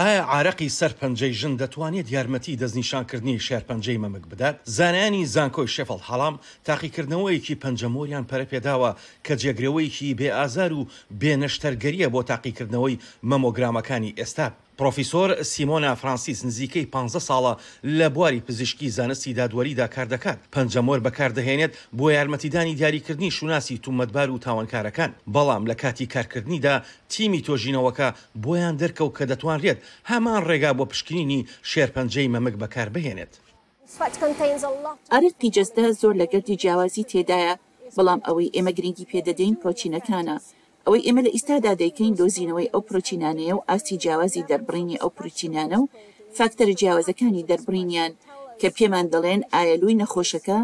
[0.00, 6.40] ئایا عراقی سەر پەنجەی ژن دەتوانێت یارمەتی دەستنیشانکردنی شێرپەنجەی مەمک بدات زانانی زانکۆی شێفڵ هەڵام
[6.68, 8.90] تاقیکردنەوەیکی پەنجەمۆریان پەرەپێداوە
[9.26, 10.88] کە جێگرەوەیکی بێئازار و
[11.20, 14.46] بێنەشتەرگەریە بۆ تاقیکردنەوەی مەمۆگرامەکانی ئێستا
[14.78, 21.72] پرۆفیسۆر سیمۆنا فرانسیس نزیکەی 15 ساڵە لە بواری پزیشکی زانستی دادوەریدا کار دەکات پنجەمۆر بەکاردەهێنێت
[21.98, 26.74] بۆ یارمەتیدانی دیاریکردنی شوناسی تومەتبار و تاوانکارەکان بەڵام لە کاتی کارکردنیدا
[27.08, 28.08] تیمی تۆژینەوەکە
[28.44, 29.78] بۆیان دەرکەوت کە دەتوانرێت
[30.10, 33.32] هەمان ڕێگا بۆ پشکنینی شێرپەنجەی مەمەک بەکار بهێنێت
[35.12, 37.54] ئارقی جەستە زۆر لەگەردی جیاوازی تێدایە
[37.96, 40.36] بەڵام ئەوەی ئێمە گرنگی پێدەدەین پرۆچینەکانە
[40.86, 45.90] ئەوەی ئێمە لە ئیستادا دەیکەین دۆزینەوەی ئەو پرۆچینانەیە و ئاستی جیاوازی دەربڕینی ئەو پرچینانە و
[46.36, 48.12] فاکتەر جیاوازەکانی دەربڕینیان
[48.60, 50.58] کە پێمان دەڵێن ئایەلووی نەخۆشەکە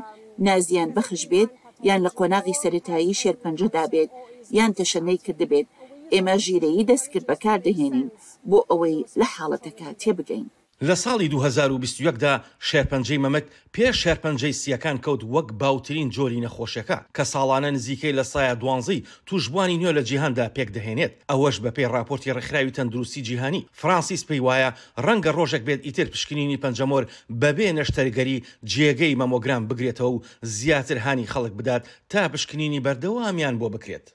[0.46, 1.50] نازیان بەخش بێت
[1.88, 4.10] یان لە قۆناغی سەتایی شێر پەنجەدا بێت
[4.58, 5.66] یان تەشەنەی کردبێت
[6.12, 8.08] ئێمە ژیرەیی دەستکرد بەکار دەهێنین
[8.50, 10.46] بۆ ئەوەی لە حاڵەتەکە تێبگەین.
[10.88, 12.32] لە ساڵی 2021دا
[12.68, 18.54] شێرپەنجەی مەمەک پێش شێرپەنجەی سیەکان کەوت وەک باوترین جۆری نەخۆشەکە کە ساڵانە نزیکەی لە سایە
[18.62, 18.98] دوانزی
[19.28, 24.44] توشببووانی نوێ لە جیهاندا پێک دەهێنێت ئەوەش بە پێی راپۆرتی ڕخراوی تەندروستی جیهانی فرانسیس پێی
[24.46, 24.70] وایە
[25.06, 27.02] ڕەنگە ڕۆژێک بێت ئیتر پشکنینی پەنجەمۆر
[27.42, 28.38] بەبێ نەشتەرگەری
[28.72, 30.18] جێگەی مەمۆگرام بگرێتەوە و
[30.58, 34.06] زیاتر هاانی خەڵک بدات تا پشکنینی بەردەوامیان بۆ بکرێت.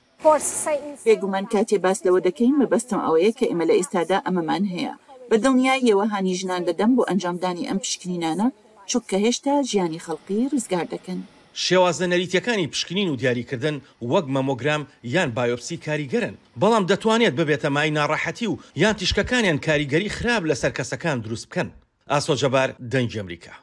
[1.06, 4.94] بێگومان کاتێ باس لەوە دەکەین مەبەستم ئەوەیە کە ئمە لە ئێستادا ئەمەمان هەیە.
[5.31, 8.47] بە دڵنیاییەوە هانی ژنان دەدەم بۆ ئەنجامدانی ئەم پشکنینانە
[8.89, 11.19] چووککە هێشتا ژیانی خەڵقی ڕزگار دەکەن.
[11.64, 13.75] شێوازە نەریتەکانی پشکنین و دیاریکردن
[14.11, 14.84] وەک مەمۆگرام
[15.16, 21.17] یان بایۆپسی کاریگەرن بەڵام دەتوانێت ببێتە مای ناڕەحەتی و یان تیشکەکانیان کاریگەری خراپ لەسەر کەسەکان
[21.25, 21.67] دروست بکەن
[22.12, 23.56] ئاسۆ جەبار دەنج ئەمریکا.